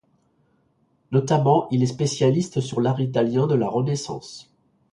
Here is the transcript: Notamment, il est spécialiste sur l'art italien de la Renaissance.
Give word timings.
Notamment, 1.11 1.67
il 1.69 1.83
est 1.83 1.85
spécialiste 1.85 2.59
sur 2.59 2.81
l'art 2.81 2.99
italien 3.01 3.45
de 3.45 3.53
la 3.53 3.69
Renaissance. 3.69 4.51